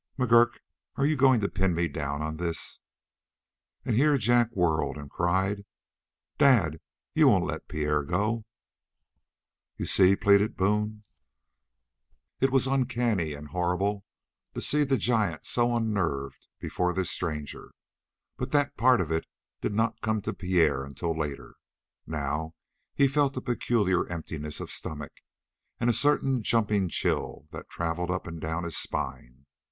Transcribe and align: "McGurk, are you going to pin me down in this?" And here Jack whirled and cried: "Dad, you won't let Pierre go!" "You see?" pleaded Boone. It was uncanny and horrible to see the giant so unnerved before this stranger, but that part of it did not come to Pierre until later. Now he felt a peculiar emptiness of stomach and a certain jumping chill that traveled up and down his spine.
"McGurk, 0.17 0.53
are 0.95 1.05
you 1.05 1.15
going 1.15 1.41
to 1.41 1.47
pin 1.47 1.75
me 1.75 1.87
down 1.87 2.23
in 2.23 2.37
this?" 2.37 2.79
And 3.85 3.95
here 3.95 4.17
Jack 4.17 4.49
whirled 4.49 4.97
and 4.97 5.11
cried: 5.11 5.63
"Dad, 6.39 6.81
you 7.13 7.27
won't 7.27 7.45
let 7.45 7.67
Pierre 7.67 8.01
go!" 8.01 8.45
"You 9.77 9.85
see?" 9.85 10.15
pleaded 10.15 10.57
Boone. 10.57 11.03
It 12.39 12.51
was 12.51 12.65
uncanny 12.65 13.33
and 13.33 13.49
horrible 13.49 14.03
to 14.55 14.61
see 14.61 14.83
the 14.83 14.97
giant 14.97 15.45
so 15.45 15.75
unnerved 15.75 16.47
before 16.57 16.93
this 16.95 17.11
stranger, 17.11 17.71
but 18.37 18.49
that 18.53 18.77
part 18.77 19.01
of 19.01 19.11
it 19.11 19.27
did 19.61 19.73
not 19.75 20.01
come 20.01 20.19
to 20.23 20.33
Pierre 20.33 20.83
until 20.83 21.15
later. 21.15 21.57
Now 22.07 22.55
he 22.95 23.07
felt 23.07 23.37
a 23.37 23.41
peculiar 23.41 24.07
emptiness 24.07 24.59
of 24.59 24.71
stomach 24.71 25.13
and 25.79 25.91
a 25.91 25.93
certain 25.93 26.41
jumping 26.41 26.89
chill 26.89 27.45
that 27.51 27.69
traveled 27.69 28.09
up 28.09 28.25
and 28.25 28.41
down 28.41 28.63
his 28.63 28.75
spine. 28.75 29.45